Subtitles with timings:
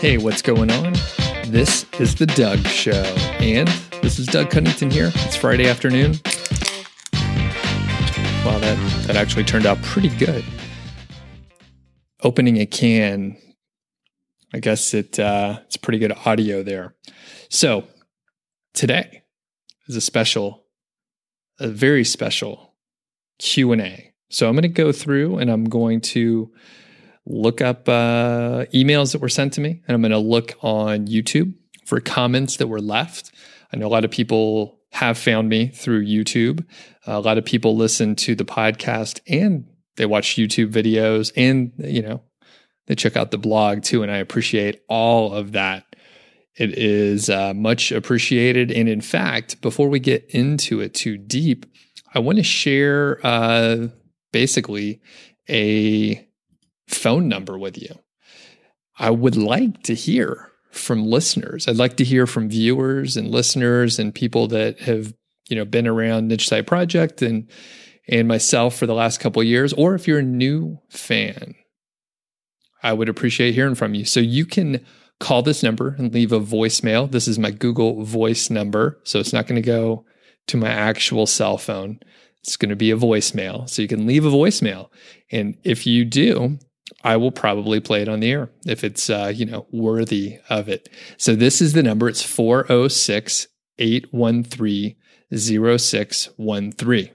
[0.00, 0.94] Hey, what's going on?
[1.48, 3.02] This is The Doug Show,
[3.38, 3.68] and
[4.00, 5.12] this is Doug Cunnington here.
[5.14, 6.12] It's Friday afternoon.
[8.42, 10.42] Wow, that, that actually turned out pretty good.
[12.22, 13.36] Opening a can,
[14.54, 16.94] I guess it uh, it's pretty good audio there.
[17.50, 17.84] So
[18.72, 19.24] today
[19.86, 20.64] is a special,
[21.58, 22.72] a very special
[23.38, 24.14] Q and A.
[24.30, 26.50] So I'm going to go through and I'm going to
[27.30, 31.06] look up uh, emails that were sent to me, and I'm going to look on
[31.06, 31.54] YouTube
[31.86, 33.32] for comments that were left.
[33.72, 36.64] I know a lot of people have found me through YouTube.
[37.06, 39.64] a lot of people listen to the podcast and
[39.96, 42.22] they watch YouTube videos, and you know
[42.86, 44.02] they check out the blog too.
[44.02, 45.84] And I appreciate all of that.
[46.56, 48.72] It is uh, much appreciated.
[48.72, 51.66] And in fact, before we get into it too deep,
[52.14, 53.88] I want to share uh,
[54.32, 55.00] basically
[55.48, 56.26] a
[56.90, 57.98] phone number with you.
[58.98, 61.66] I would like to hear from listeners.
[61.66, 65.14] I'd like to hear from viewers and listeners and people that have,
[65.48, 67.50] you know, been around Niche Site Project and
[68.08, 71.54] and myself for the last couple years, or if you're a new fan,
[72.82, 74.04] I would appreciate hearing from you.
[74.04, 74.84] So you can
[75.20, 77.10] call this number and leave a voicemail.
[77.10, 80.04] This is my Google Voice number, so it's not going to go
[80.48, 82.00] to my actual cell phone.
[82.42, 83.68] It's going to be a voicemail.
[83.68, 84.88] So you can leave a voicemail.
[85.30, 86.58] And if you do,
[87.02, 90.68] I will probably play it on the air if it's uh, you know worthy of
[90.68, 90.88] it.
[91.16, 92.08] So this is the number.
[92.08, 94.96] It's 406 813
[95.36, 97.10] 0613.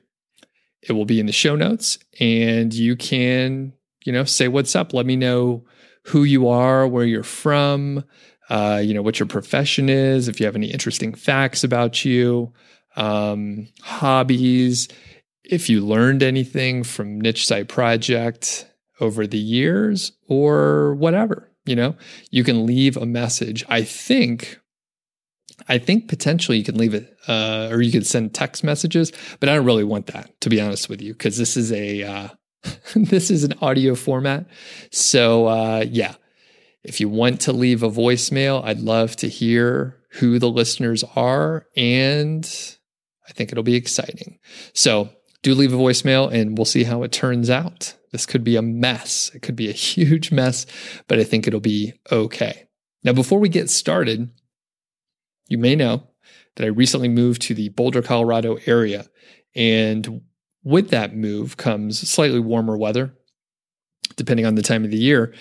[0.81, 3.73] It will be in the show notes and you can,
[4.05, 4.93] you know, say what's up.
[4.93, 5.65] Let me know
[6.05, 8.03] who you are, where you're from,
[8.49, 12.53] uh, you know, what your profession is, if you have any interesting facts about you,
[12.95, 14.87] um, hobbies,
[15.43, 18.67] if you learned anything from Niche Site Project,
[18.99, 21.95] over the years or whatever, you know,
[22.31, 23.63] you can leave a message.
[23.67, 24.59] I think,
[25.67, 29.49] I think potentially you can leave it, uh, or you can send text messages, but
[29.49, 32.27] I don't really want that to be honest with you, because this is a, uh,
[32.95, 34.45] this is an audio format.
[34.91, 36.15] So, uh, yeah,
[36.83, 41.65] if you want to leave a voicemail, I'd love to hear who the listeners are.
[41.75, 42.45] And
[43.27, 44.39] I think it'll be exciting.
[44.73, 45.09] So
[45.41, 47.95] do leave a voicemail and we'll see how it turns out.
[48.15, 49.29] This could be a mess.
[49.35, 50.65] It could be a huge mess,
[51.09, 52.69] but I think it'll be okay.
[53.03, 54.31] Now, before we get started,
[55.49, 56.07] you may know
[56.55, 59.07] that I recently moved to the Boulder, Colorado area.
[59.53, 60.21] And
[60.63, 63.13] with that move comes slightly warmer weather,
[64.15, 65.33] depending on the time of the year,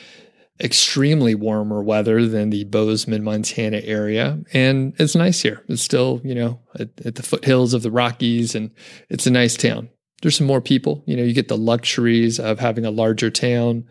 [0.61, 4.41] extremely warmer weather than the Bozeman, Montana area.
[4.53, 5.65] And it's nice here.
[5.69, 8.73] It's still, you know, at, at the foothills of the Rockies, and
[9.09, 9.91] it's a nice town
[10.25, 11.05] there's some more people.
[11.07, 13.85] You know, you get the luxuries of having a larger town,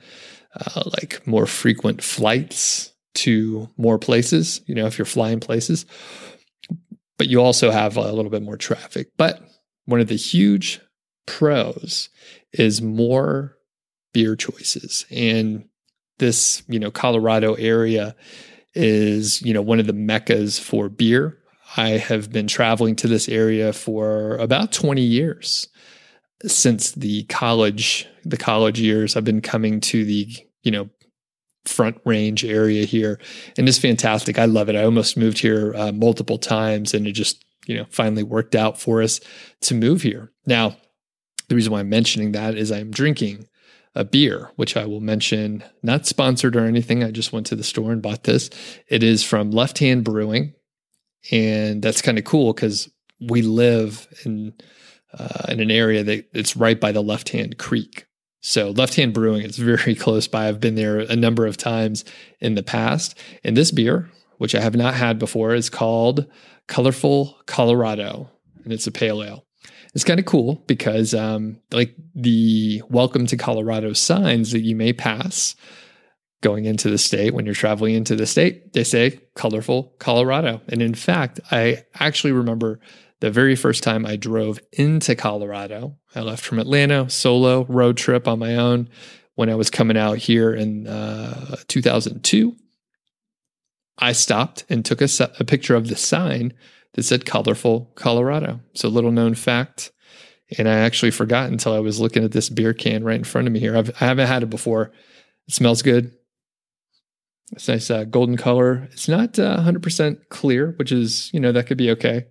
[0.56, 5.86] uh, like more frequent flights to more places, you know, if you're flying places.
[7.20, 9.10] But you also have a little bit more traffic.
[9.16, 9.44] But
[9.86, 10.82] one of the huge
[11.28, 12.10] pros
[12.52, 13.56] is more
[14.12, 15.06] beer choices.
[15.12, 15.70] And
[16.18, 18.16] this, you know, Colorado area
[18.74, 21.38] is, you know, one of the meccas for beer.
[21.78, 25.68] I have been traveling to this area for about 20 years
[26.46, 30.28] since the college the college years i've been coming to the
[30.64, 30.90] you know
[31.66, 33.20] front range area here
[33.58, 34.38] and it's fantastic.
[34.38, 34.76] I love it.
[34.76, 38.80] I almost moved here uh, multiple times and it just you know finally worked out
[38.80, 39.20] for us
[39.62, 40.32] to move here.
[40.46, 40.76] Now
[41.50, 43.48] the reason why i'm mentioning that is i'm drinking
[43.96, 47.04] a beer which i will mention not sponsored or anything.
[47.04, 48.50] I just went to the store and bought this.
[48.88, 50.54] It is from left hand brewing
[51.32, 52.90] and that's kind of cool because
[53.22, 54.54] we live in
[55.18, 58.06] uh, in an area that it's right by the left hand creek.
[58.42, 60.48] So left hand brewing is very close by.
[60.48, 62.04] I've been there a number of times
[62.40, 63.18] in the past.
[63.44, 66.26] And this beer, which I have not had before, is called
[66.68, 68.30] Colorful Colorado,
[68.64, 69.46] and it's a pale ale.
[69.94, 74.92] It's kind of cool because, um, like the welcome to Colorado signs that you may
[74.92, 75.56] pass
[76.42, 80.62] going into the state when you're traveling into the state, they say colorful Colorado.
[80.68, 82.80] And in fact, I actually remember
[83.24, 85.96] the very first time I drove into Colorado.
[86.14, 88.90] I left from Atlanta, solo road trip on my own
[89.36, 92.54] when I was coming out here in uh, 2002.
[93.98, 95.08] I stopped and took a,
[95.40, 96.52] a picture of the sign
[96.96, 98.60] that said colorful Colorado.
[98.74, 99.94] So, little known fact.
[100.58, 103.48] And I actually forgot until I was looking at this beer can right in front
[103.48, 103.78] of me here.
[103.78, 104.92] I've, I have not had it before.
[105.48, 106.12] It smells good.
[107.54, 108.90] It's nice uh, golden color.
[108.92, 112.26] It's not uh, 100% clear, which is, you know, that could be okay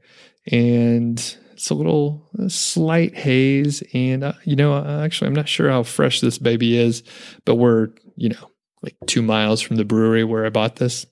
[0.50, 3.82] and it's a little a slight haze.
[3.94, 7.02] And uh, you know, actually, I'm not sure how fresh this baby is,
[7.44, 8.50] but we're you know
[8.82, 11.06] like two miles from the brewery where I bought this.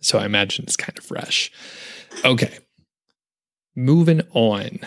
[0.00, 1.52] So I imagine it's kind of fresh.
[2.24, 2.58] Okay.
[3.76, 4.80] Moving on.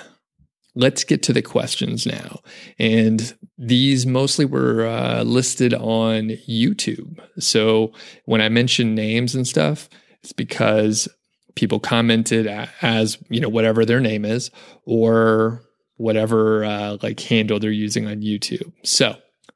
[0.76, 2.40] Let's get to the questions now.
[2.80, 7.20] And these mostly were uh, listed on YouTube.
[7.38, 7.94] So
[8.26, 9.88] when I mention names and stuff,
[10.24, 11.08] it's because
[11.56, 12.48] people commented
[12.82, 14.52] as, you know, whatever their name is
[14.86, 15.62] or
[15.98, 18.72] whatever uh, like handle they're using on YouTube.
[18.84, 19.16] So,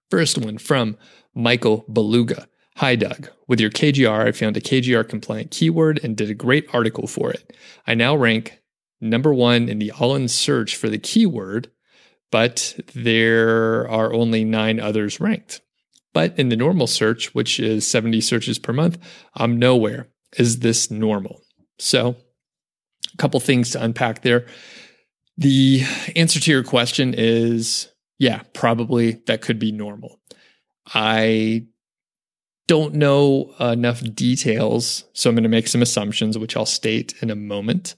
[0.09, 0.97] first one from
[1.33, 2.47] Michael Beluga.
[2.77, 3.29] Hi, Doug.
[3.47, 7.31] With your KGR, I found a KGR compliant keyword and did a great article for
[7.31, 7.53] it.
[7.87, 8.61] I now rank
[9.01, 11.71] number one in the all in search for the keyword,
[12.31, 15.61] but there are only nine others ranked.
[16.13, 18.97] But in the normal search, which is 70 searches per month,
[19.35, 20.09] I'm nowhere.
[20.37, 21.41] Is this normal?
[21.79, 22.15] So,
[23.13, 24.47] a couple things to unpack there.
[25.37, 25.83] The
[26.15, 27.89] answer to your question is
[28.19, 30.19] yeah, probably that could be normal.
[30.93, 31.67] I
[32.67, 37.29] don't know enough details, so I'm going to make some assumptions, which I'll state in
[37.29, 37.95] a moment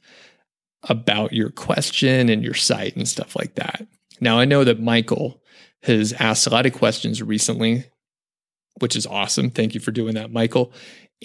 [0.84, 3.88] about your question and your site and stuff like that.
[4.22, 5.42] Now, I know that Michael
[5.84, 7.86] has asked a lot of questions recently,
[8.80, 9.50] which is awesome.
[9.50, 10.72] Thank you for doing that, Michael.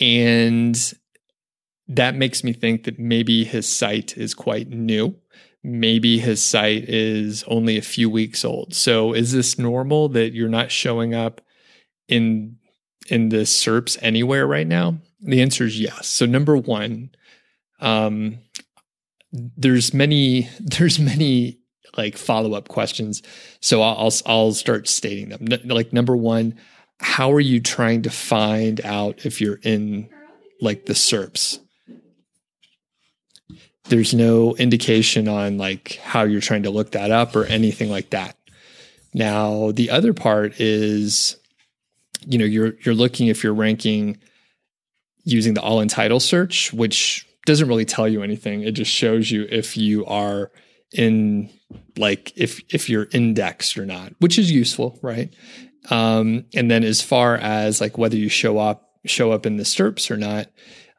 [0.00, 0.76] And
[1.88, 5.16] that makes me think that maybe his site is quite new.
[5.62, 8.74] Maybe his site is only a few weeks old.
[8.74, 11.40] So is this normal that you're not showing up
[12.08, 12.56] in
[13.08, 14.98] in the SERPs anywhere right now?
[15.20, 16.06] The answer is yes.
[16.06, 17.10] So number one,
[17.80, 18.38] um,
[19.32, 21.58] there's many there's many
[21.96, 23.22] like follow up questions.
[23.60, 25.46] So I'll, I'll start stating them.
[25.50, 26.58] N- like number one,
[26.98, 30.08] how are you trying to find out if you're in
[30.60, 31.60] like the SERPs?
[33.88, 38.10] There's no indication on like how you're trying to look that up or anything like
[38.10, 38.36] that.
[39.12, 41.36] Now, the other part is,
[42.26, 44.18] you know, you're you're looking if you're ranking
[45.24, 48.62] using the all in title search, which doesn't really tell you anything.
[48.62, 50.50] It just shows you if you are
[50.92, 51.50] in
[51.96, 55.34] like if if you're indexed or not, which is useful, right?
[55.90, 59.64] Um, and then as far as like whether you show up show up in the
[59.64, 60.48] SERPs or not,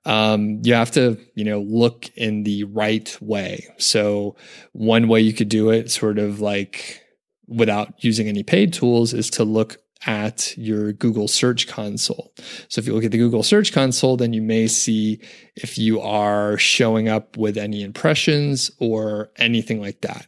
[0.06, 3.68] um, you have to, you know, look in the right way.
[3.78, 4.36] So
[4.74, 7.02] one way you could do it, sort of like
[7.48, 12.32] without using any paid tools, is to look at your Google Search Console.
[12.68, 15.20] So if you look at the Google Search Console, then you may see
[15.56, 20.28] if you are showing up with any impressions or anything like that.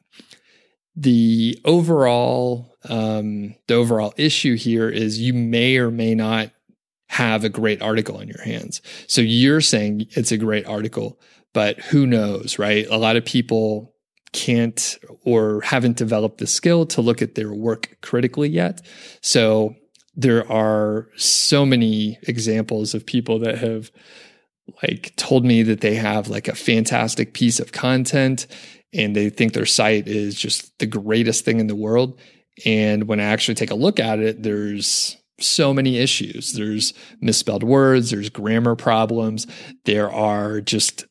[0.96, 6.52] The overall um, the overall issue here is you may or may not
[7.08, 8.82] have a great article in your hands.
[9.08, 11.20] So you're saying it's a great article,
[11.54, 12.86] but who knows, right?
[12.90, 13.94] A lot of people
[14.34, 18.86] can't or haven't developed the skill to look at their work critically yet.
[19.22, 19.76] So
[20.16, 23.92] there are so many examples of people that have
[24.84, 28.48] like told me that they have like a fantastic piece of content
[28.94, 32.20] and they think their site is just the greatest thing in the world.
[32.66, 36.54] And when I actually take a look at it, there's so many issues.
[36.54, 39.48] There's misspelled words, there's grammar problems,
[39.86, 41.06] there are just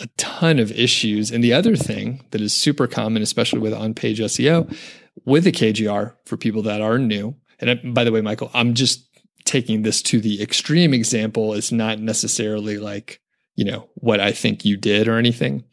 [0.00, 1.30] a ton of issues.
[1.30, 4.76] And the other thing that is super common, especially with on page SEO,
[5.24, 9.08] with the KGR for people that are new, and by the way, Michael, I'm just
[9.44, 11.54] taking this to the extreme example.
[11.54, 13.20] It's not necessarily like,
[13.54, 15.64] you know, what I think you did or anything,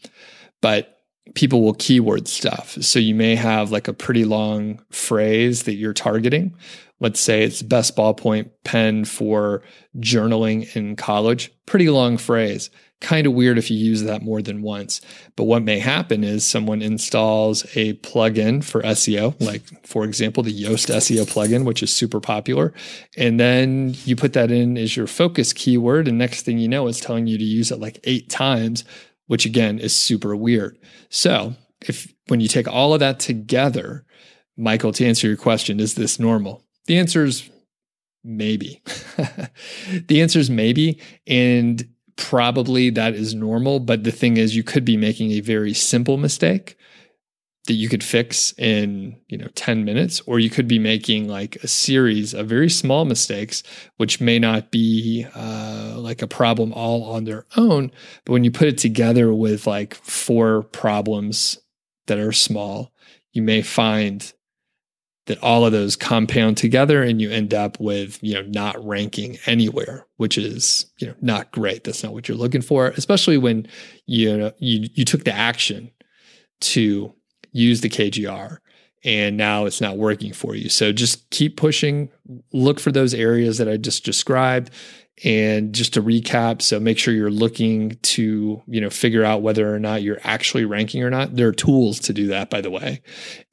[0.62, 1.00] but
[1.34, 2.78] people will keyword stuff.
[2.82, 6.56] So you may have like a pretty long phrase that you're targeting.
[7.02, 9.62] Let's say it's best ballpoint pen for
[9.98, 11.52] journaling in college.
[11.66, 12.70] Pretty long phrase.
[13.02, 15.02] Kind of weird if you use that more than once.
[15.36, 20.54] But what may happen is someone installs a plugin for SEO, like for example, the
[20.54, 22.74] Yoast SEO plugin, which is super popular.
[23.18, 26.08] And then you put that in as your focus keyword.
[26.08, 28.86] And next thing you know, it's telling you to use it like eight times
[29.32, 30.78] which again is super weird.
[31.08, 34.04] So, if when you take all of that together,
[34.58, 36.66] Michael, to answer your question, is this normal?
[36.92, 37.50] The answer is
[38.22, 38.82] maybe.
[40.08, 41.00] the answer is maybe.
[41.26, 43.80] And probably that is normal.
[43.80, 46.76] But the thing is, you could be making a very simple mistake
[47.68, 51.56] that you could fix in you know 10 minutes or you could be making like
[51.64, 53.64] a series of very small mistakes
[53.96, 57.92] which may not be uh, like a problem all on their own
[58.26, 61.60] but when you put it together with like four problems
[62.08, 62.92] that are small
[63.32, 64.34] you may find
[65.28, 69.38] that all of those compound together and you end up with you know not ranking
[69.46, 73.68] anywhere which is you know not great that's not what you're looking for especially when
[74.08, 75.92] you know you you took the action
[76.60, 77.14] to
[77.52, 78.58] use the KGR
[79.04, 80.70] and now it's not working for you.
[80.70, 82.10] So just keep pushing,
[82.54, 84.70] look for those areas that I just described.
[85.24, 89.74] And just to recap, so make sure you're looking to, you know, figure out whether
[89.74, 91.36] or not you're actually ranking or not.
[91.36, 93.02] There are tools to do that, by the way.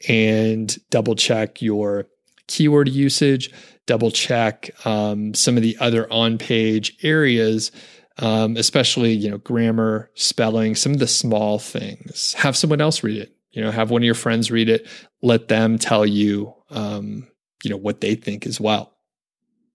[0.09, 2.07] And double check your
[2.47, 3.51] keyword usage,
[3.85, 7.71] double check um, some of the other on page areas
[8.19, 12.35] um, especially you know grammar, spelling, some of the small things.
[12.35, 13.35] Have someone else read it.
[13.53, 14.87] You know, have one of your friends read it.
[15.23, 17.29] Let them tell you, um,
[17.63, 18.95] you know, what they think as well.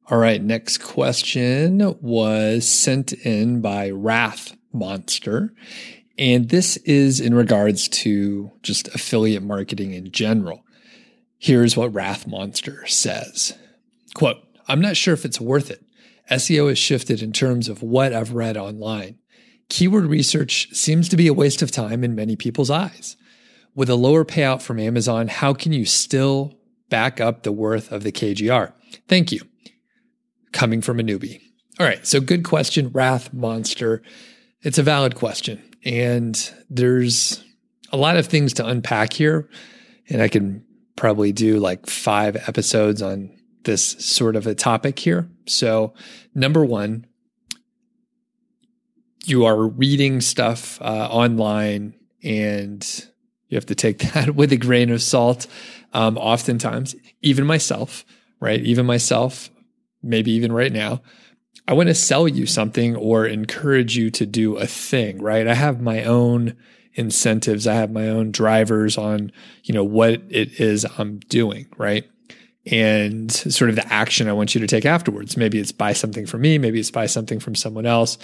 [0.09, 5.53] All right, next question was sent in by Wrath Monster.
[6.17, 10.65] And this is in regards to just affiliate marketing in general.
[11.37, 13.57] Here's what Wrath Monster says
[14.13, 15.85] Quote, I'm not sure if it's worth it.
[16.29, 19.19] SEO has shifted in terms of what I've read online.
[19.69, 23.15] Keyword research seems to be a waste of time in many people's eyes.
[23.73, 28.03] With a lower payout from Amazon, how can you still back up the worth of
[28.03, 28.73] the KGR?
[29.07, 29.41] Thank you.
[30.53, 31.41] Coming from a newbie.
[31.79, 34.01] All right, so good question, Wrath Monster.
[34.61, 35.61] It's a valid question.
[35.83, 37.43] And there's
[37.91, 39.49] a lot of things to unpack here.
[40.09, 40.63] And I can
[40.95, 45.29] probably do like five episodes on this sort of a topic here.
[45.47, 45.93] So,
[46.35, 47.07] number one,
[49.25, 53.05] you are reading stuff uh, online and
[53.47, 55.47] you have to take that with a grain of salt.
[55.93, 58.03] Um, oftentimes, even myself,
[58.39, 58.61] right?
[58.61, 59.49] Even myself,
[60.03, 61.01] maybe even right now,
[61.67, 65.47] I want to sell you something or encourage you to do a thing, right?
[65.47, 66.57] I have my own
[66.93, 67.65] incentives.
[67.65, 69.31] I have my own drivers on,
[69.63, 72.05] you know, what it is I'm doing, right?
[72.65, 75.35] and sort of the action I want you to take afterwards.
[75.35, 78.17] Maybe it's buy something from me, maybe it's buy something from someone else,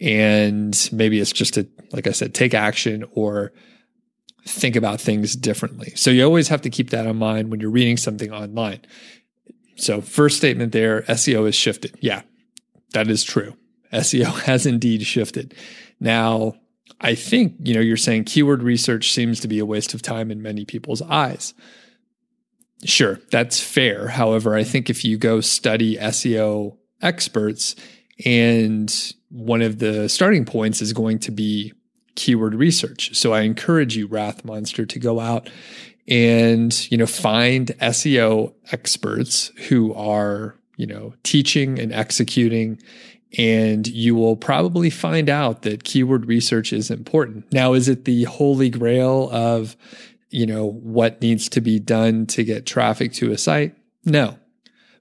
[0.00, 3.52] and maybe it's just to, like I said, take action or
[4.44, 5.92] think about things differently.
[5.96, 8.80] So you always have to keep that in mind when you're reading something online.
[9.76, 11.96] So, first statement there SEO has shifted.
[12.00, 12.22] Yeah,
[12.92, 13.56] that is true.
[13.92, 15.54] SEO has indeed shifted.
[16.00, 16.54] Now,
[17.00, 20.30] I think, you know, you're saying keyword research seems to be a waste of time
[20.30, 21.54] in many people's eyes.
[22.84, 24.08] Sure, that's fair.
[24.08, 27.74] However, I think if you go study SEO experts,
[28.24, 31.72] and one of the starting points is going to be
[32.14, 33.14] keyword research.
[33.14, 35.50] So I encourage you, Wrath Monster, to go out
[36.08, 42.80] and you know find SEO experts who are you know teaching and executing
[43.38, 47.52] and you will probably find out that keyword research is important.
[47.52, 49.76] Now, is it the holy grail of
[50.30, 53.74] you know, what needs to be done to get traffic to a site?
[54.04, 54.38] No.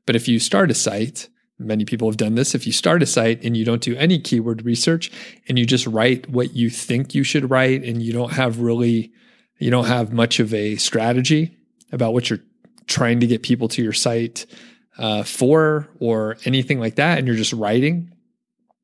[0.05, 2.53] But if you start a site, many people have done this.
[2.53, 5.11] If you start a site and you don't do any keyword research
[5.47, 9.11] and you just write what you think you should write and you don't have really,
[9.57, 11.57] you don't have much of a strategy
[11.91, 12.43] about what you're
[12.87, 14.45] trying to get people to your site
[14.97, 18.11] uh, for or anything like that, and you're just writing,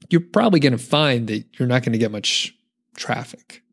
[0.09, 2.55] you're probably going to find that you're not going to get much
[2.95, 3.63] traffic.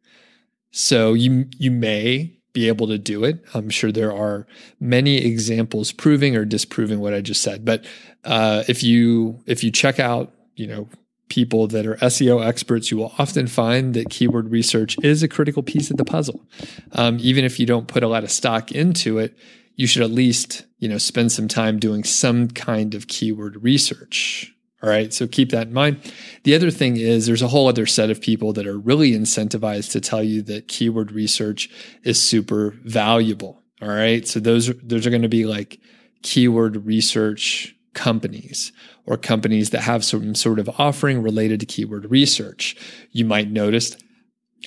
[0.70, 3.44] So you you may be able to do it.
[3.54, 4.46] I'm sure there are
[4.80, 7.64] many examples proving or disproving what I just said.
[7.64, 7.84] But
[8.24, 10.88] uh, if you if you check out, you know,
[11.28, 15.62] people that are SEO experts, you will often find that keyword research is a critical
[15.62, 16.46] piece of the puzzle.
[16.92, 19.36] Um, even if you don't put a lot of stock into it,
[19.76, 24.52] you should at least you know spend some time doing some kind of keyword research.
[24.82, 25.12] All right.
[25.12, 26.00] So keep that in mind.
[26.44, 29.90] The other thing is there's a whole other set of people that are really incentivized
[29.92, 31.68] to tell you that keyword research
[32.04, 33.60] is super valuable.
[33.82, 34.26] All right.
[34.26, 35.80] So those, those are going to be like
[36.22, 38.72] keyword research companies
[39.06, 42.76] or companies that have some sort of offering related to keyword research.
[43.12, 43.96] You might notice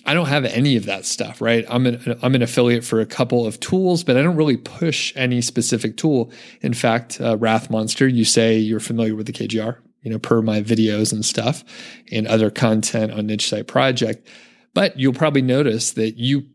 [0.06, 1.66] I don't have any of that stuff, right?
[1.70, 5.14] I'm an I'm an affiliate for a couple of tools, but I don't really push
[5.16, 6.32] any specific tool.
[6.62, 10.42] In fact, uh, Wrath Monster, you say you're familiar with the KGR you know, per
[10.42, 11.64] my videos and stuff
[12.12, 14.28] and other content on Niche Site Project.
[14.74, 16.48] But you'll probably notice that you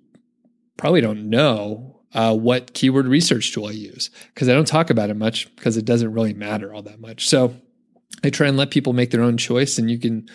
[0.77, 5.11] probably don't know uh, what keyword research tool I use because I don't talk about
[5.11, 7.29] it much because it doesn't really matter all that much.
[7.29, 7.55] So
[8.25, 10.27] I try and let people make their own choice, and you can,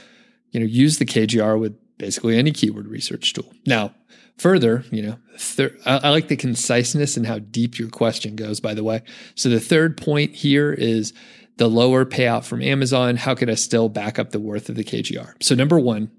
[0.52, 3.52] you know, use the KGR with basically any keyword research tool.
[3.66, 3.96] Now,
[4.38, 8.60] further, you know, thir- I, I like the conciseness and how deep your question goes.
[8.60, 9.02] By the way,
[9.34, 11.14] so the third point here is
[11.58, 14.84] the lower payout from Amazon, how could I still back up the worth of the
[14.84, 15.34] KGR?
[15.42, 16.12] So, number one,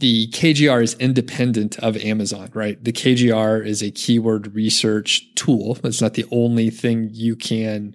[0.00, 2.82] the KGR is independent of Amazon, right?
[2.82, 5.78] The KGR is a keyword research tool.
[5.84, 7.94] It's not the only thing you can,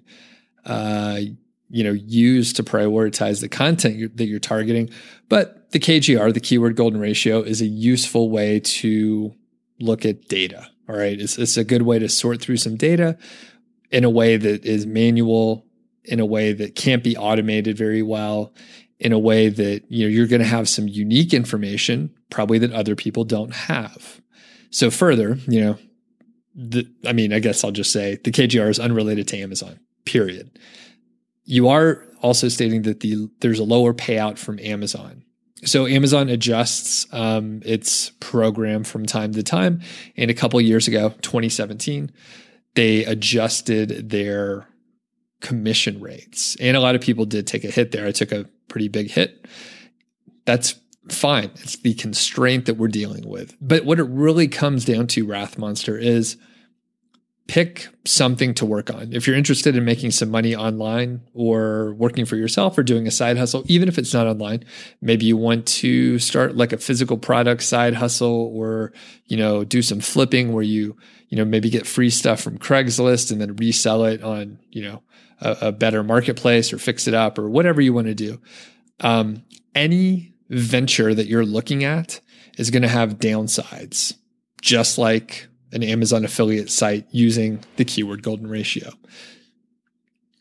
[0.64, 1.20] uh,
[1.68, 4.88] you know, use to prioritize the content you're, that you're targeting.
[5.28, 9.34] But the KGR, the keyword golden ratio, is a useful way to
[9.80, 10.68] look at data.
[10.88, 11.20] All right.
[11.20, 13.18] It's, it's a good way to sort through some data
[13.90, 15.66] in a way that is manual,
[16.04, 18.54] in a way that can't be automated very well,
[18.98, 22.72] in a way that you know you're going to have some unique information probably that
[22.72, 24.20] other people don't have.
[24.70, 25.78] So further, you know,
[26.54, 29.78] the, I mean, I guess I'll just say the KGR is unrelated to Amazon.
[30.04, 30.58] Period.
[31.44, 35.22] You are also stating that the there's a lower payout from Amazon.
[35.64, 39.80] So Amazon adjusts um, its program from time to time.
[40.16, 42.12] And a couple years ago, 2017,
[42.74, 44.68] they adjusted their
[45.40, 46.56] commission rates.
[46.60, 48.06] And a lot of people did take a hit there.
[48.06, 49.46] I took a pretty big hit.
[50.44, 50.74] That's
[51.10, 51.50] fine.
[51.56, 53.56] It's the constraint that we're dealing with.
[53.60, 56.36] But what it really comes down to, Wrath Monster, is
[57.46, 59.12] pick something to work on.
[59.12, 63.10] If you're interested in making some money online or working for yourself or doing a
[63.12, 64.64] side hustle, even if it's not online,
[65.00, 68.92] maybe you want to start like a physical product side hustle or,
[69.26, 70.96] you know, do some flipping where you,
[71.28, 75.02] you know, maybe get free stuff from Craigslist and then resell it on, you know,
[75.40, 78.40] a, a better marketplace or fix it up or whatever you want to do.
[79.00, 82.20] Um, any venture that you're looking at
[82.58, 84.14] is going to have downsides,
[84.62, 88.90] just like an Amazon affiliate site using the keyword golden ratio.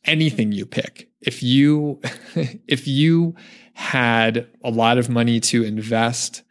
[0.05, 1.99] Anything you pick, if you
[2.67, 3.35] if you
[3.73, 6.43] had a lot of money to invest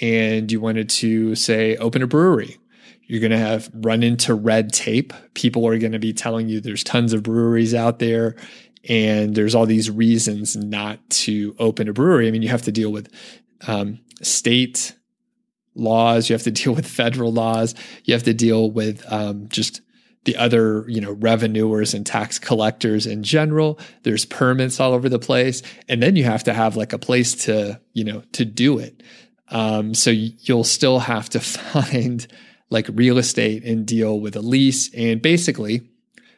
[0.00, 2.59] and you wanted to say open a brewery
[3.10, 5.12] you're going to have run into red tape.
[5.34, 8.36] People are going to be telling you there's tons of breweries out there
[8.88, 12.28] and there's all these reasons not to open a brewery.
[12.28, 13.12] I mean, you have to deal with
[13.66, 14.94] um, state
[15.74, 17.74] laws, you have to deal with federal laws,
[18.04, 19.80] you have to deal with um, just
[20.24, 23.80] the other, you know, revenuers and tax collectors in general.
[24.04, 27.34] There's permits all over the place, and then you have to have like a place
[27.46, 29.02] to, you know, to do it.
[29.48, 32.24] Um, so you'll still have to find
[32.70, 34.92] like real estate and deal with a lease.
[34.94, 35.82] And basically,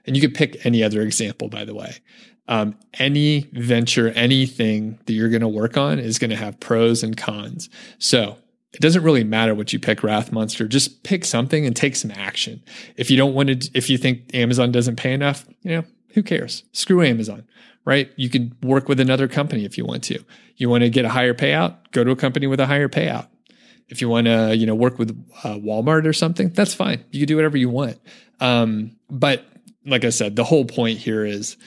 [0.06, 1.96] and you could pick any other example, by the way.
[2.48, 7.02] Um, any venture, anything that you're going to work on is going to have pros
[7.02, 7.70] and cons.
[7.98, 8.36] So
[8.72, 10.66] it doesn't really matter what you pick, Wrath Monster.
[10.66, 12.62] Just pick something and take some action.
[12.96, 16.22] If you don't want to, if you think Amazon doesn't pay enough, you know, who
[16.22, 16.64] cares?
[16.72, 17.46] Screw Amazon,
[17.84, 18.10] right?
[18.16, 20.24] You could work with another company if you want to.
[20.56, 21.76] You want to get a higher payout?
[21.92, 23.28] Go to a company with a higher payout.
[23.92, 25.10] If you want to, you know, work with
[25.44, 27.04] uh, Walmart or something, that's fine.
[27.10, 28.00] You can do whatever you want.
[28.40, 29.44] Um, but
[29.84, 31.58] like I said, the whole point here is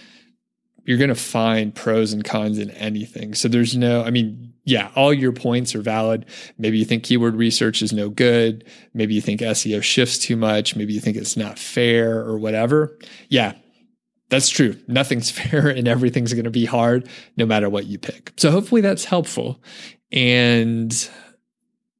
[0.85, 3.35] you're going to find pros and cons in anything.
[3.35, 6.25] So there's no, I mean, yeah, all your points are valid.
[6.57, 8.65] Maybe you think keyword research is no good.
[8.95, 10.75] Maybe you think SEO shifts too much.
[10.75, 12.97] Maybe you think it's not fair or whatever.
[13.29, 13.53] Yeah,
[14.29, 14.75] that's true.
[14.87, 17.07] Nothing's fair and everything's going to be hard
[17.37, 18.33] no matter what you pick.
[18.37, 19.61] So hopefully that's helpful.
[20.11, 21.09] And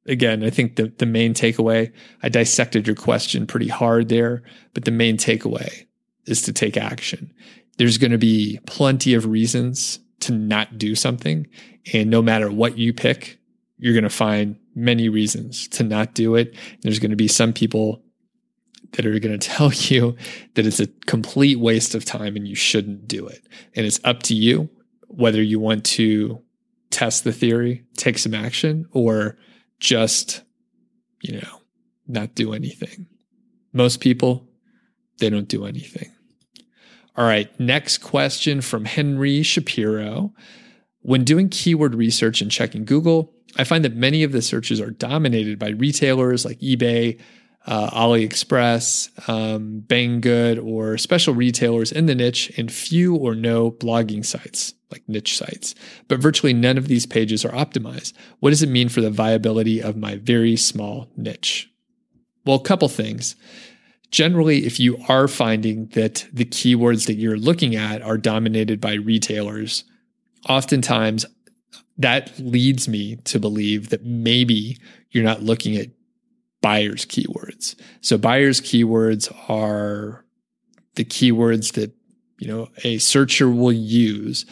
[0.06, 1.92] again, I think the, the main takeaway,
[2.22, 4.42] I dissected your question pretty hard there,
[4.74, 5.86] but the main takeaway
[6.26, 7.32] is to take action.
[7.78, 11.46] There's going to be plenty of reasons to not do something.
[11.92, 13.38] And no matter what you pick,
[13.78, 16.54] you're going to find many reasons to not do it.
[16.82, 18.02] There's going to be some people
[18.92, 20.16] that are going to tell you
[20.54, 23.46] that it's a complete waste of time and you shouldn't do it.
[23.74, 24.70] And it's up to you
[25.08, 26.42] whether you want to
[26.90, 29.36] test the theory, take some action, or
[29.78, 30.42] just,
[31.20, 31.60] you know,
[32.06, 33.06] not do anything.
[33.72, 34.48] Most people,
[35.18, 36.12] they don't do anything.
[37.16, 40.34] All right, next question from Henry Shapiro.
[41.00, 44.90] When doing keyword research and checking Google, I find that many of the searches are
[44.90, 47.18] dominated by retailers like eBay,
[47.66, 54.24] uh, AliExpress, um, Banggood, or special retailers in the niche, and few or no blogging
[54.24, 55.74] sites like niche sites.
[56.08, 58.12] But virtually none of these pages are optimized.
[58.40, 61.70] What does it mean for the viability of my very small niche?
[62.44, 63.34] Well, a couple things.
[64.12, 68.94] Generally, if you are finding that the keywords that you're looking at are dominated by
[68.94, 69.82] retailers,
[70.48, 71.26] oftentimes
[71.98, 74.78] that leads me to believe that maybe
[75.10, 75.88] you're not looking at
[76.66, 77.76] buyers keywords.
[78.00, 80.24] So buyers keywords are
[80.96, 81.92] the keywords that,
[82.40, 84.46] you know, a searcher will use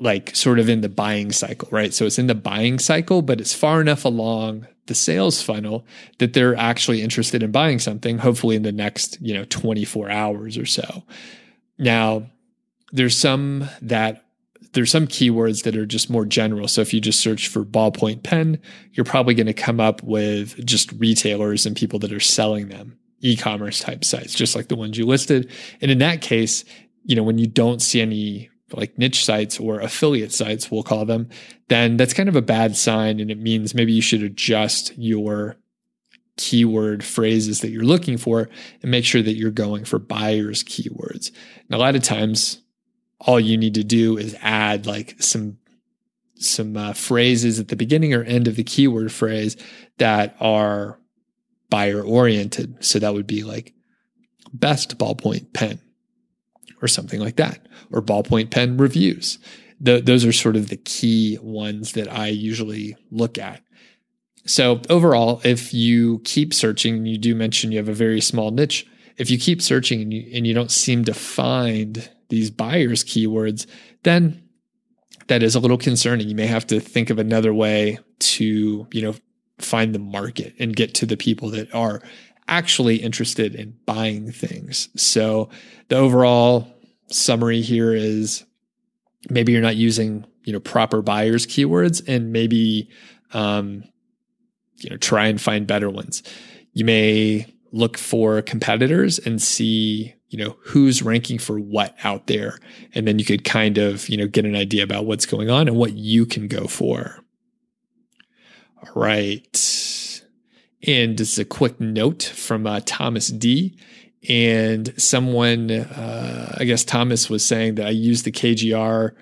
[0.00, 1.94] like sort of in the buying cycle, right?
[1.94, 5.86] So it's in the buying cycle, but it's far enough along the sales funnel
[6.18, 10.58] that they're actually interested in buying something, hopefully in the next, you know, 24 hours
[10.58, 11.04] or so.
[11.78, 12.28] Now,
[12.90, 14.24] there's some that
[14.72, 16.68] there's some keywords that are just more general.
[16.68, 18.60] So if you just search for ballpoint pen,
[18.92, 22.98] you're probably going to come up with just retailers and people that are selling them,
[23.20, 25.50] e-commerce type sites, just like the ones you listed.
[25.80, 26.64] And in that case,
[27.04, 31.04] you know, when you don't see any like niche sites or affiliate sites, we'll call
[31.04, 31.28] them,
[31.68, 33.18] then that's kind of a bad sign.
[33.18, 35.56] And it means maybe you should adjust your
[36.36, 38.48] keyword phrases that you're looking for
[38.82, 41.32] and make sure that you're going for buyers keywords.
[41.68, 42.62] And a lot of times
[43.20, 45.58] all you need to do is add like some
[46.36, 49.56] some uh, phrases at the beginning or end of the keyword phrase
[49.98, 50.98] that are
[51.68, 52.82] buyer oriented.
[52.82, 53.74] So that would be like
[54.52, 55.80] best ballpoint pen
[56.82, 59.38] or something like that, or ballpoint pen reviews.
[59.80, 63.62] The, those are sort of the key ones that I usually look at.
[64.46, 68.86] So overall, if you keep searching, you do mention you have a very small niche.
[69.18, 73.66] If you keep searching and you, and you don't seem to find these buyers keywords,
[74.02, 74.42] then
[75.28, 76.28] that is a little concerning.
[76.28, 79.14] You may have to think of another way to, you know,
[79.58, 82.00] find the market and get to the people that are
[82.48, 84.88] actually interested in buying things.
[84.96, 85.50] So
[85.88, 86.66] the overall
[87.08, 88.44] summary here is
[89.28, 92.88] maybe you're not using, you know, proper buyers keywords and maybe
[93.32, 93.84] um,
[94.80, 96.22] you know, try and find better ones.
[96.72, 102.58] You may look for competitors and see, you know, who's ranking for what out there.
[102.94, 105.68] And then you could kind of, you know, get an idea about what's going on
[105.68, 107.18] and what you can go for.
[108.82, 110.22] All right.
[110.86, 113.76] And just a quick note from uh, Thomas D.
[114.28, 119.12] And someone, uh, I guess Thomas was saying that I used the KGR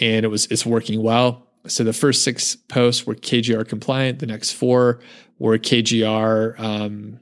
[0.00, 1.46] and it was it's working well.
[1.66, 4.18] So the first six posts were KGR compliant.
[4.18, 5.00] The next four
[5.38, 7.20] were KGR, um,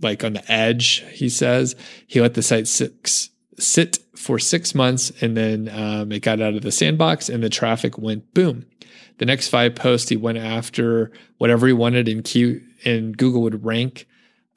[0.00, 1.04] like on the edge.
[1.12, 1.76] He says
[2.06, 6.54] he let the site six, sit for six months, and then um, it got out
[6.54, 8.66] of the sandbox, and the traffic went boom.
[9.18, 13.64] The next five posts, he went after whatever he wanted, and Q and Google would
[13.64, 14.06] rank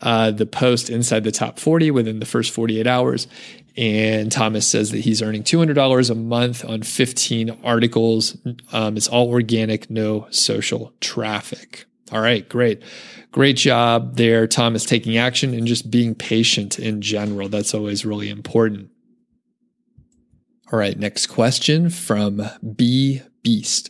[0.01, 3.27] uh, the post inside the top 40 within the first 48 hours.
[3.75, 8.37] And Thomas says that he's earning $200 a month on 15 articles.
[8.71, 11.85] Um, it's all organic, no social traffic.
[12.11, 12.83] All right, great.
[13.31, 17.49] Great job there, Thomas, taking action and just being patient in general.
[17.49, 18.89] That's always really important.
[20.71, 22.41] All right, next question from
[22.75, 23.89] B Beast.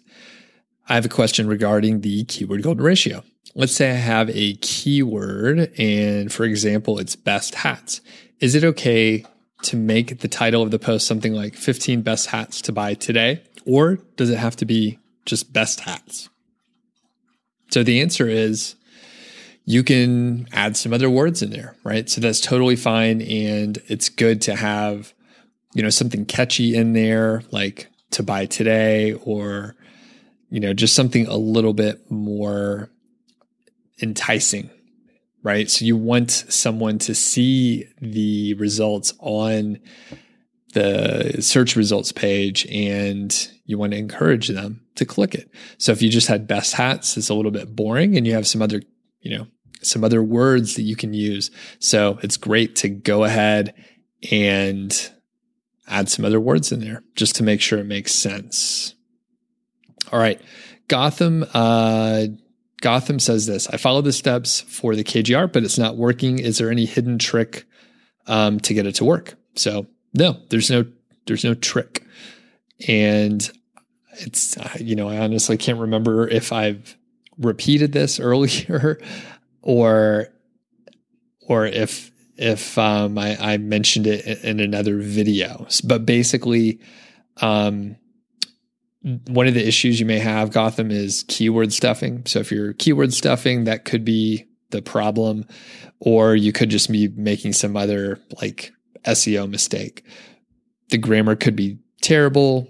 [0.89, 3.23] I have a question regarding the keyword golden ratio.
[3.56, 8.01] Let's say I have a keyword, and for example, it's best hats.
[8.39, 9.25] Is it okay
[9.63, 13.43] to make the title of the post something like 15 best hats to buy today?
[13.65, 16.30] Or does it have to be just best hats?
[17.71, 18.75] So the answer is
[19.65, 22.10] you can add some other words in there, right?
[22.10, 23.21] So that's totally fine.
[23.21, 25.13] And it's good to have,
[25.73, 29.75] you know, something catchy in there, like to buy today, or,
[30.49, 32.89] you know, just something a little bit more
[34.01, 34.69] enticing
[35.47, 35.69] right?
[35.69, 39.80] So you want someone to see the results on
[40.73, 45.49] the search results page and you want to encourage them to click it.
[45.77, 48.47] So if you just had best hats, it's a little bit boring and you have
[48.47, 48.81] some other,
[49.21, 49.47] you know,
[49.81, 51.51] some other words that you can use.
[51.79, 53.73] So it's great to go ahead
[54.31, 55.12] and
[55.88, 58.95] add some other words in there just to make sure it makes sense.
[60.12, 60.41] All right.
[60.88, 62.27] Gotham uh,
[62.81, 66.39] Gotham says this I follow the steps for the KGR, but it's not working.
[66.39, 67.65] Is there any hidden trick
[68.27, 69.36] um, to get it to work?
[69.55, 70.86] So, no, there's no
[71.25, 72.03] there's no trick.
[72.88, 73.49] And
[74.19, 76.97] it's, uh, you know, I honestly can't remember if I've
[77.38, 78.99] repeated this earlier
[79.62, 80.27] or,
[81.41, 85.67] or if, if um, I, I mentioned it in another video.
[85.84, 86.80] But basically,
[87.41, 87.97] um,
[89.27, 92.25] one of the issues you may have, Gotham, is keyword stuffing.
[92.25, 95.45] So if you're keyword stuffing, that could be the problem,
[95.99, 98.73] or you could just be making some other like
[99.06, 100.03] SEO mistake.
[100.89, 102.67] The grammar could be terrible.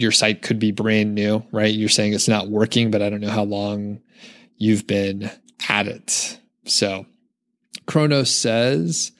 [0.00, 1.74] Your site could be brand new, right?
[1.74, 4.00] You're saying it's not working, but I don't know how long
[4.56, 5.30] you've been
[5.68, 6.38] at it.
[6.64, 7.06] So
[7.86, 9.12] Kronos says,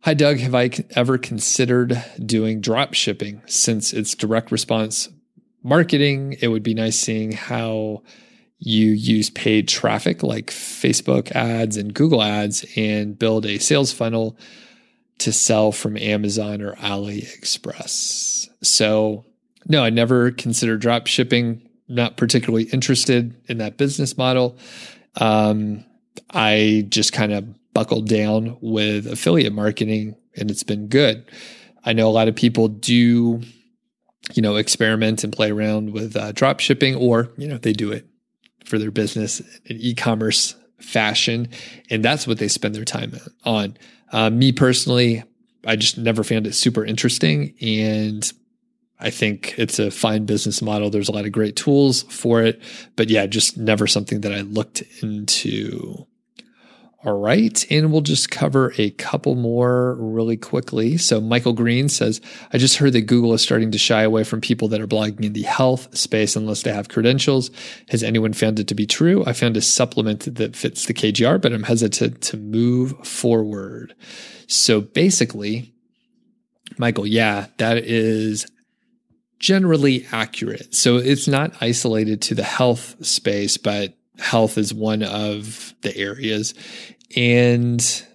[0.00, 0.38] Hi, Doug.
[0.38, 5.08] Have I ever considered doing drop shipping since it's direct response
[5.62, 6.36] marketing.
[6.40, 8.02] It would be nice seeing how
[8.58, 14.36] you use paid traffic like Facebook ads and Google ads and build a sales funnel
[15.18, 18.48] to sell from Amazon or AliExpress.
[18.62, 19.24] So,
[19.68, 24.56] no, I never considered drop shipping, not particularly interested in that business model.
[25.16, 25.84] Um,
[26.30, 31.30] I just kind of buckled down with affiliate marketing and it's been good.
[31.84, 33.42] I know a lot of people do
[34.34, 37.92] you know, experiment and play around with uh, drop shipping, or, you know, they do
[37.92, 38.06] it
[38.64, 41.48] for their business in e-commerce fashion.
[41.90, 43.76] And that's what they spend their time on.
[44.12, 45.24] Uh, me personally,
[45.66, 47.54] I just never found it super interesting.
[47.60, 48.30] And
[49.02, 50.88] I think it's a fine business model.
[50.88, 52.62] There's a lot of great tools for it,
[52.94, 56.06] but yeah, just never something that I looked into.
[57.04, 57.66] All right.
[57.68, 60.96] And we'll just cover a couple more really quickly.
[60.98, 62.20] So, Michael Green says,
[62.52, 65.24] I just heard that Google is starting to shy away from people that are blogging
[65.24, 67.50] in the health space unless they have credentials.
[67.88, 69.24] Has anyone found it to be true?
[69.26, 73.96] I found a supplement that fits the KGR, but I'm hesitant to move forward.
[74.46, 75.74] So, basically,
[76.78, 78.46] Michael, yeah, that is
[79.42, 80.74] generally accurate.
[80.74, 86.54] So, it's not isolated to the health space, but health is one of the areas.
[87.14, 88.06] And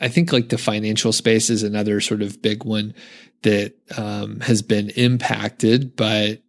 [0.00, 2.94] I think like the financial space is another sort of big one
[3.42, 5.96] that um, has been impacted.
[5.96, 6.42] But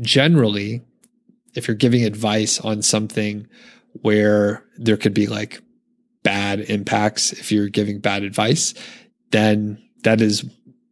[0.00, 0.82] generally,
[1.54, 3.48] if you're giving advice on something
[4.00, 5.60] where there could be like
[6.22, 8.74] bad impacts, if you're giving bad advice,
[9.30, 10.44] then that is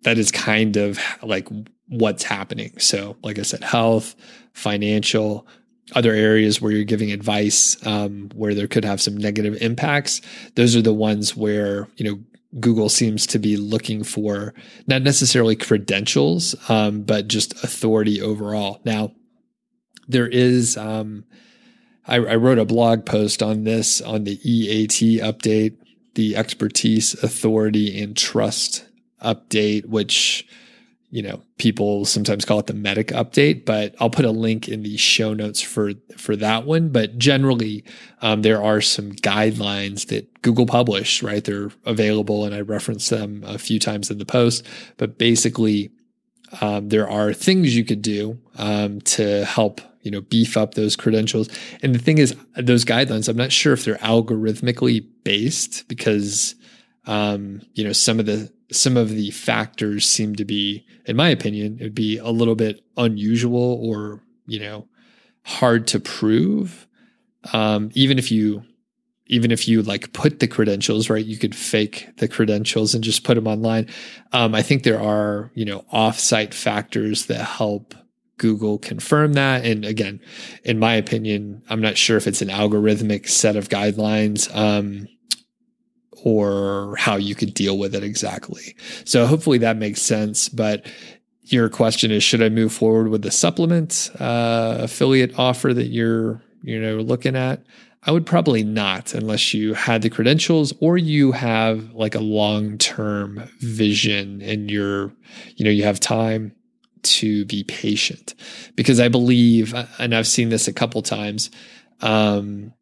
[0.02, 1.48] that is kind of like
[1.88, 2.78] what's happening.
[2.78, 4.14] So, like I said, health,
[4.52, 5.46] financial,
[5.94, 10.20] other areas where you're giving advice um, where there could have some negative impacts
[10.54, 12.20] those are the ones where you know
[12.58, 14.54] google seems to be looking for
[14.86, 19.12] not necessarily credentials um, but just authority overall now
[20.08, 21.24] there is um,
[22.06, 24.90] I, I wrote a blog post on this on the eat
[25.22, 25.76] update
[26.14, 28.86] the expertise authority and trust
[29.22, 30.46] update which
[31.10, 34.84] you know, people sometimes call it the medic update, but I'll put a link in
[34.84, 36.90] the show notes for for that one.
[36.90, 37.84] But generally,
[38.22, 41.44] um, there are some guidelines that Google published, right?
[41.44, 44.64] They're available, and I reference them a few times in the post.
[44.98, 45.90] But basically,
[46.60, 50.94] um, there are things you could do um, to help you know beef up those
[50.94, 51.48] credentials.
[51.82, 56.54] And the thing is, those guidelines, I'm not sure if they're algorithmically based because
[57.06, 61.28] um, you know some of the some of the factors seem to be, in my
[61.28, 64.88] opinion, it would be a little bit unusual or, you know,
[65.42, 66.86] hard to prove.
[67.52, 68.62] Um, even if you,
[69.26, 73.24] even if you like put the credentials, right, you could fake the credentials and just
[73.24, 73.88] put them online.
[74.32, 77.94] Um, I think there are, you know, offsite factors that help
[78.38, 79.64] Google confirm that.
[79.64, 80.20] And again,
[80.64, 84.54] in my opinion, I'm not sure if it's an algorithmic set of guidelines.
[84.54, 85.08] Um,
[86.22, 88.76] or how you could deal with it exactly.
[89.04, 90.48] So hopefully that makes sense.
[90.48, 90.86] But
[91.44, 96.42] your question is, should I move forward with the supplement uh, affiliate offer that you're
[96.62, 97.62] you know looking at?
[98.04, 102.78] I would probably not unless you had the credentials or you have like a long
[102.78, 105.12] term vision and you're,
[105.56, 106.52] you know, you have time
[107.02, 108.34] to be patient.
[108.74, 111.50] Because I believe, and I've seen this a couple times,
[112.00, 112.72] um,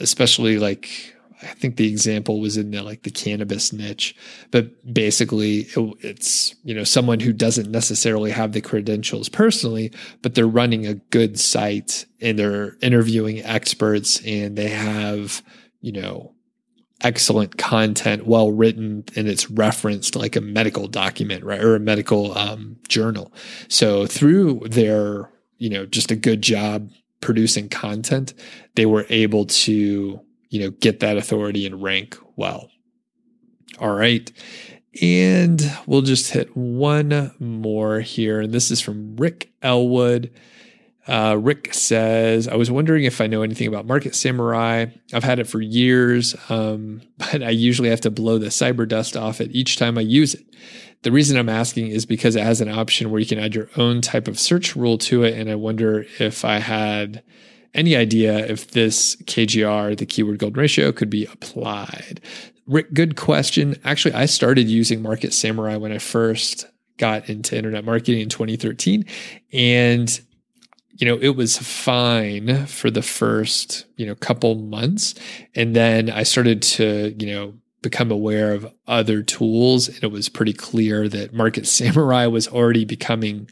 [0.00, 1.13] especially like
[1.44, 4.16] I think the example was in the like the cannabis niche,
[4.50, 10.34] but basically it, it's you know someone who doesn't necessarily have the credentials personally, but
[10.34, 15.42] they're running a good site and they're interviewing experts and they have
[15.80, 16.34] you know
[17.00, 22.36] excellent content, well written, and it's referenced like a medical document, right, or a medical
[22.36, 23.32] um, journal.
[23.68, 28.34] So through their you know just a good job producing content,
[28.74, 30.20] they were able to
[30.54, 32.70] you know, get that authority and rank well.
[33.80, 34.30] All right.
[35.02, 38.40] And we'll just hit one more here.
[38.40, 40.32] And this is from Rick Elwood.
[41.08, 44.86] Uh, Rick says, I was wondering if I know anything about Market Samurai.
[45.12, 49.16] I've had it for years, um, but I usually have to blow the cyber dust
[49.16, 50.46] off it each time I use it.
[51.02, 53.70] The reason I'm asking is because it has an option where you can add your
[53.76, 55.36] own type of search rule to it.
[55.36, 57.24] And I wonder if I had
[57.74, 62.20] any idea if this KGR, the keyword golden ratio, could be applied?
[62.66, 63.76] Rick, good question.
[63.84, 69.04] Actually, I started using Market Samurai when I first got into internet marketing in 2013.
[69.52, 70.20] And
[70.96, 75.14] you know, it was fine for the first, you know, couple months.
[75.54, 79.88] And then I started to, you know, become aware of other tools.
[79.88, 83.50] And it was pretty clear that Market Samurai was already becoming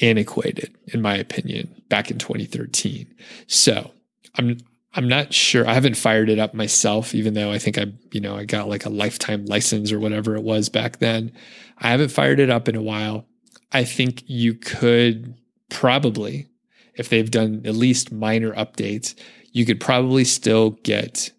[0.00, 3.12] antiquated, in my opinion, back in 2013.
[3.46, 3.92] So
[4.36, 4.58] I'm
[4.96, 5.66] I'm not sure.
[5.66, 8.68] I haven't fired it up myself, even though I think I, you know, I got
[8.68, 11.32] like a lifetime license or whatever it was back then.
[11.78, 13.26] I haven't fired it up in a while.
[13.72, 15.34] I think you could
[15.68, 16.46] probably,
[16.94, 19.16] if they've done at least minor updates,
[19.50, 21.32] you could probably still get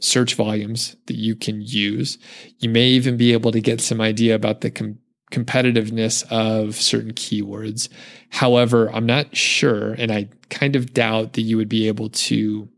[0.00, 2.18] search volumes that you can use.
[2.58, 4.98] You may even be able to get some idea about the com-
[5.34, 7.88] competitiveness of certain keywords.
[8.30, 12.68] However, I'm not sure, and I kind of doubt that you would be able to,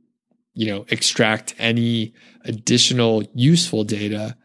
[0.55, 2.15] you know, extract any
[2.45, 4.37] additional useful data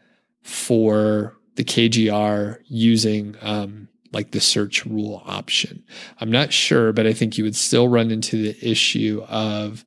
[0.42, 5.82] for the KGR using um, like the search rule option.
[6.20, 9.84] I'm not sure, but I think you would still run into the issue of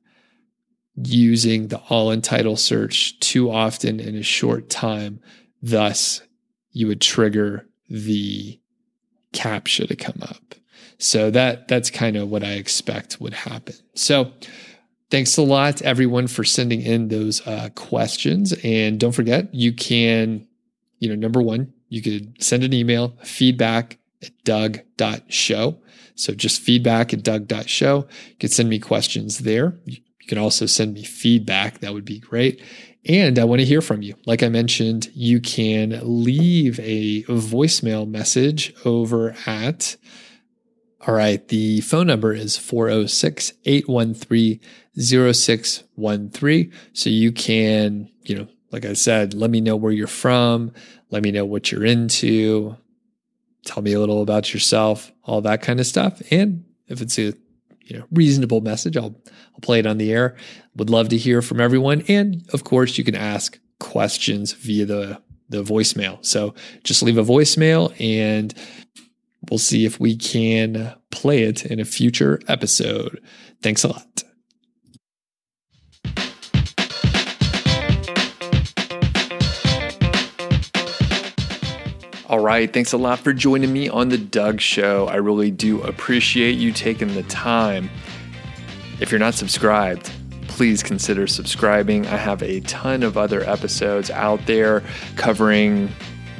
[0.96, 5.20] using the all in title search too often in a short time.
[5.62, 6.22] Thus,
[6.70, 8.58] you would trigger the
[9.32, 10.54] CAPTCHA to come up.
[10.98, 13.74] So that that's kind of what I expect would happen.
[13.94, 14.32] So
[15.10, 18.54] thanks a lot everyone for sending in those uh, questions.
[18.64, 20.46] And don't forget, you can,
[20.98, 25.78] you know, number one, you could send an email, feedback at doug.show.
[26.14, 27.96] So just feedback at doug.show.
[28.28, 29.78] You can send me questions there.
[30.26, 31.78] You can also send me feedback.
[31.78, 32.60] That would be great.
[33.08, 34.16] And I want to hear from you.
[34.26, 39.94] Like I mentioned, you can leave a voicemail message over at,
[41.06, 44.58] all right, the phone number is 406 813
[44.98, 46.72] 0613.
[46.92, 50.72] So you can, you know, like I said, let me know where you're from,
[51.10, 52.76] let me know what you're into,
[53.64, 56.20] tell me a little about yourself, all that kind of stuff.
[56.32, 57.34] And if it's a
[57.86, 59.16] you know reasonable message, I'll
[59.54, 60.36] I'll play it on the air.
[60.76, 65.20] Would love to hear from everyone, and of course, you can ask questions via the
[65.48, 66.24] the voicemail.
[66.24, 68.54] So just leave a voicemail, and
[69.50, 73.22] we'll see if we can play it in a future episode.
[73.62, 74.24] Thanks a lot.
[82.28, 82.72] All right.
[82.72, 85.06] Thanks a lot for joining me on The Doug Show.
[85.06, 87.88] I really do appreciate you taking the time.
[88.98, 90.10] If you're not subscribed,
[90.48, 92.04] please consider subscribing.
[92.08, 94.82] I have a ton of other episodes out there
[95.14, 95.88] covering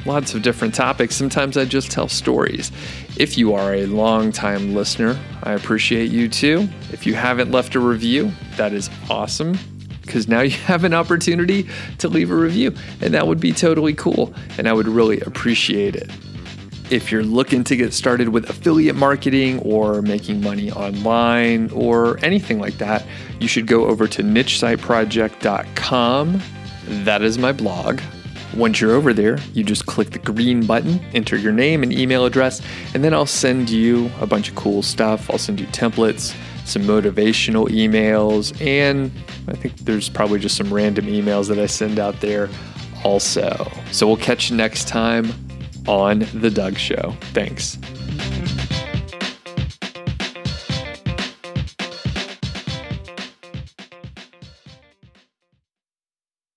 [0.05, 1.15] lots of different topics.
[1.15, 2.69] Sometimes I just tell stories.
[3.15, 6.67] If you are a long-time listener, I appreciate you too.
[6.91, 9.57] If you haven't left a review, that is awesome
[10.07, 13.93] because now you have an opportunity to leave a review, and that would be totally
[13.93, 14.33] cool.
[14.57, 16.09] And I would really appreciate it.
[16.89, 22.59] If you're looking to get started with affiliate marketing or making money online or anything
[22.59, 23.05] like that,
[23.39, 26.41] you should go over to nichesiteproject.com.
[27.03, 27.99] That is my blog.
[28.55, 32.23] Once you're over there, you just click the green button, enter your name and email
[32.25, 32.61] address,
[32.93, 35.29] and then I'll send you a bunch of cool stuff.
[35.29, 36.33] I'll send you templates,
[36.67, 39.11] some motivational emails, and
[39.47, 42.49] I think there's probably just some random emails that I send out there
[43.03, 43.71] also.
[43.91, 45.31] So we'll catch you next time
[45.87, 47.15] on The Doug Show.
[47.33, 47.77] Thanks.